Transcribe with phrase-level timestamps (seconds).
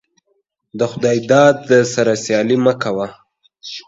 [0.79, 3.07] دخداى داده سره سيالي مه کوه.